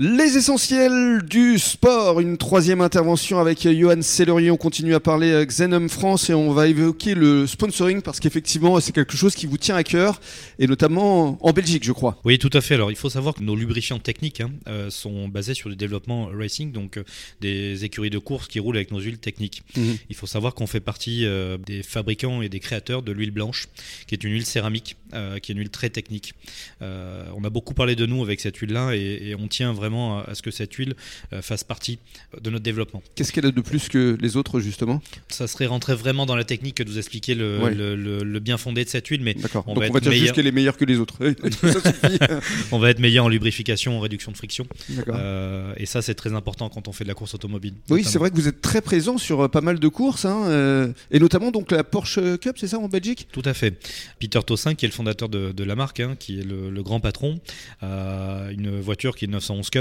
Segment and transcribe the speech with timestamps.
[0.00, 4.52] Les essentiels du sport, une troisième intervention avec Johan Sellerier.
[4.52, 8.78] On continue à parler euh, Xenom France et on va évoquer le sponsoring parce qu'effectivement
[8.78, 10.20] c'est quelque chose qui vous tient à cœur
[10.60, 12.16] et notamment en Belgique je crois.
[12.24, 12.74] Oui tout à fait.
[12.74, 16.30] Alors il faut savoir que nos lubrifiants techniques hein, euh, sont basés sur le développement
[16.32, 17.02] racing, donc euh,
[17.40, 19.64] des écuries de course qui roulent avec nos huiles techniques.
[19.76, 19.96] Mhm.
[20.10, 21.26] Il faut savoir qu'on fait partie
[21.66, 23.66] des fabricants et des créateurs de l'huile blanche
[24.06, 24.96] qui est une huile céramique,
[25.42, 26.34] qui est une huile très technique.
[26.80, 29.87] on a beaucoup parlé de nous avec cette huile là et, et on tient vraiment
[30.26, 30.94] à ce que cette huile
[31.32, 31.98] euh, fasse partie
[32.40, 33.02] de notre développement.
[33.14, 35.02] Qu'est-ce qu'elle a de plus que les autres justement?
[35.28, 38.88] Ça serait rentrer vraiment dans la technique que de vous expliquer le, bien fondé de
[38.88, 41.18] cette huile, mais on, va, on va dire juste qu'elle est meilleure que les autres.
[42.72, 44.66] on va être meilleur en lubrification, en réduction de friction.
[45.08, 47.74] Euh, et ça, c'est très important quand on fait de la course automobile.
[47.90, 50.92] Oui, c'est vrai que vous êtes très présent sur euh, pas mal de courses, hein,
[51.10, 53.28] et notamment donc la Porsche Cup, c'est ça en Belgique?
[53.32, 53.74] Tout à fait.
[54.18, 57.40] Peter Tossin, qui est le fondateur de, la marque, hein, qui est le, grand patron,
[57.82, 59.77] a une voiture qui est 911 Cup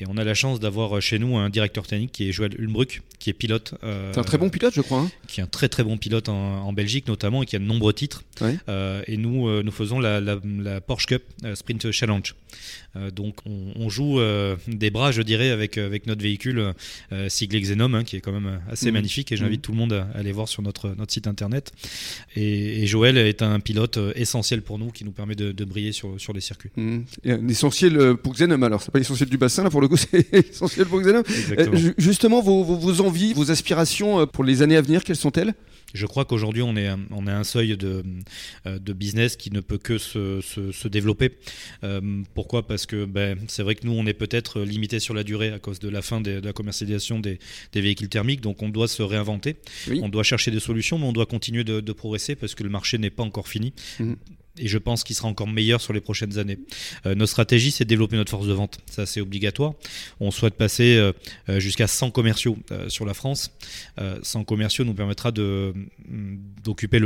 [0.00, 3.02] et on a la chance d'avoir chez nous un directeur technique qui est Joël Ulmbruck,
[3.22, 3.74] qui est pilote.
[3.84, 5.00] Euh, c'est un très bon pilote, je crois.
[5.00, 5.10] Hein.
[5.28, 7.92] qui est un très très bon pilote en, Belgique notamment et qui a de nombreux
[7.92, 8.24] titres.
[8.68, 10.20] Euh, et nous, euh, nous faisons la,
[10.80, 11.22] Porsche Cup
[11.54, 12.34] Sprint Challenge.
[13.14, 14.20] donc on, joue
[14.66, 16.74] des bras, je dirais, avec, avec notre véhicule
[17.28, 18.94] siglé Xenom, hein, qui est quand même assez mhm.
[18.94, 19.30] magnifique.
[19.32, 19.62] Et j'invite mhm.
[19.62, 21.72] tout le monde à aller voir sur notre, notre site internet.
[22.34, 26.32] Et, Joël est un pilote essentiel pour nous qui nous permet de, briller sur, sur
[26.32, 26.70] les circuits.
[26.76, 27.04] Mhm.
[27.48, 30.86] essentiel pour Xenom alors, c'est pas essentiel du bassin, là, pour le coup, c'est essentiel
[30.86, 31.22] pour Xenon.
[31.58, 35.54] Euh, justement, vos, vos, envies, vos aspirations euh, pour les années à venir, quelles sont-elles?
[35.94, 38.02] Je crois qu'aujourd'hui, on est, on est à un seuil de,
[38.66, 41.32] euh, de business qui ne peut que se, se, développer.
[42.34, 42.66] pourquoi?
[42.66, 45.58] Parce que ben, c'est vrai que nous, on est peut-être limité sur la durée à
[45.58, 47.38] cause de la fin de la commercialisation des,
[47.72, 48.40] des, véhicules thermiques.
[48.40, 49.56] Donc, on doit se réinventer.
[50.00, 52.96] On doit chercher des solutions, mais on doit continuer de, progresser parce que le marché
[52.96, 53.74] n'est pas encore fini.
[54.00, 54.14] Mmh
[54.58, 56.58] et je pense qu'il sera encore meilleur sur les prochaines années.
[57.06, 58.78] Euh, notre stratégie, c'est de développer notre force de vente.
[58.90, 59.72] Ça, c'est obligatoire.
[60.20, 61.12] On souhaite passer euh,
[61.48, 63.52] euh, jusqu'à 100 commerciaux sur la France.
[64.22, 65.72] 100 commerciaux nous permettra mm,
[66.62, 67.00] d'occuper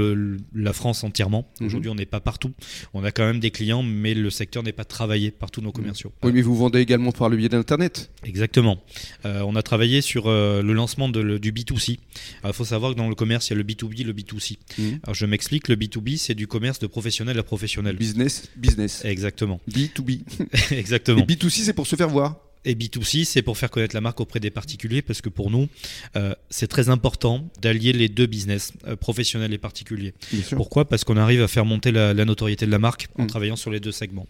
[0.54, 1.48] la France entièrement.
[1.60, 1.66] Mhm.
[1.66, 2.52] Aujourd'hui, on n'est pas partout.
[2.94, 5.72] On a quand même des clients, mais le secteur n'est pas travaillé par tous nos
[5.72, 6.12] commerciaux.
[6.22, 8.10] Oui, mais vous vendez également par le biais d'Internet.
[8.24, 8.82] Exactement.
[9.24, 11.98] on a travaillé sur le lancement de, du B2C.
[12.44, 14.58] Il faut savoir que dans le commerce, il y a le B2B, le B2C.
[14.78, 15.00] Mhm.
[15.04, 15.68] Alors, je m'explique.
[15.68, 17.96] Le B2B, c'est du commerce de professionnels professionnel.
[17.96, 19.04] Business, business.
[19.04, 19.60] Exactement.
[19.70, 20.20] B2B.
[20.72, 21.20] Exactement.
[21.20, 22.36] Et B2C, c'est pour se faire voir.
[22.64, 25.68] Et B2C, c'est pour faire connaître la marque auprès des particuliers, parce que pour nous,
[26.16, 30.14] euh, c'est très important d'allier les deux business, euh, professionnels et particuliers.
[30.56, 30.88] Pourquoi?
[30.88, 33.26] Parce qu'on arrive à faire monter la, notoriété de la marque en mm.
[33.28, 34.26] travaillant sur les deux segments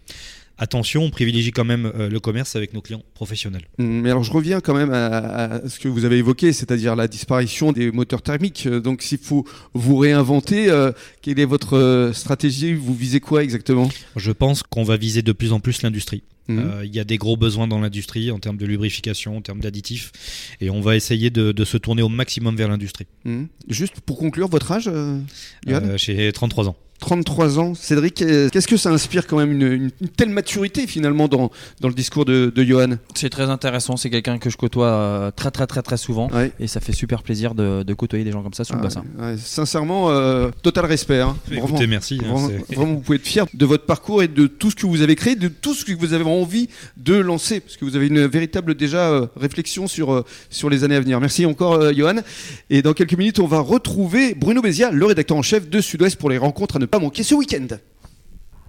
[0.57, 3.63] attention, on privilégie quand même euh, le commerce avec nos clients professionnels.
[3.77, 7.07] Mm, mais alors je reviens quand même à, ce que vous avez évoqué, c'est-à-dire la
[7.07, 8.65] disparition des moteurs thermiques.
[8.67, 10.91] Euh, donc s'il faut vous réinventer, euh,
[11.21, 12.73] quelle est votre stratégie?
[12.73, 13.89] Vous visez quoi exactement?
[14.15, 16.23] Je pense qu'on va viser de plus en plus l'industrie.
[16.47, 16.61] Mm.
[16.85, 20.13] Il y a des gros besoins dans l'industrie en termes de lubrification, en termes d'additifs,
[20.61, 23.05] et on va essayer de, se tourner au maximum vers l'industrie.
[23.25, 23.43] Mm.
[23.67, 24.89] Juste pour conclure, votre âge
[25.97, 26.77] J'ai 33 ans.
[26.99, 27.75] 33 ans.
[27.75, 31.93] Cédric, euh, qu'est-ce que ça inspire quand même une, telle maturité finalement dans, dans le
[31.93, 32.97] discours de, de Johan?
[33.15, 33.97] C'est très intéressant.
[33.97, 37.23] C'est quelqu'un que je côtoie euh, très très très très souvent et ça fait super
[37.23, 39.03] plaisir de, de, côtoyer des gens comme ça sur le ah bassin.
[39.37, 41.21] sincèrement, euh, total respect.
[41.21, 41.37] Hein.
[41.51, 42.19] Écoutez, merci.
[42.25, 45.01] Hein, vraiment, vous pouvez être fier de votre parcours et de tout ce que vous
[45.01, 48.07] avez créé, de tout ce que vous avez envie de lancer, parce que vous avez
[48.07, 51.19] une véritable déjà réflexion sur, sur les années à venir.
[51.19, 52.17] Merci encore, Johan.
[52.69, 56.17] Et dans quelques minutes, on va retrouver Bruno Bézia, le rédacteur en chef de Sud-Ouest
[56.17, 57.67] pour les rencontres à ne pas manquer ce week-end.